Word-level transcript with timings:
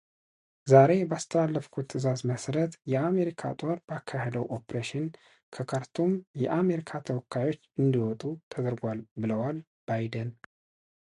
ዛሬ 0.71 0.91
ባስተላለፍኩት 1.09 1.85
ትዕዛዝ 1.91 2.21
መሠረት 2.29 2.71
የአሜሪካ 2.93 3.41
ጦር 3.59 3.75
ባካሄደው 3.91 4.45
ኦፕሬሽን 4.57 5.05
ከካርቱም 5.57 6.11
የአሜሪካ 6.45 6.89
ተወካዮች 7.09 7.61
እንዲወጡ 7.83 8.23
ተደርጓል 8.55 8.99
ብለዋል 9.21 9.59
ባይደን። 9.89 10.31